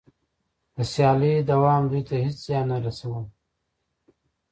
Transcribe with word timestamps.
د 0.75 0.77
سیالۍ 0.91 1.35
دوام 1.51 1.83
دوی 1.91 2.01
ته 2.09 2.15
هېڅ 2.25 2.35
زیان 2.45 2.65
نه 2.71 2.77
رسولو 2.85 3.23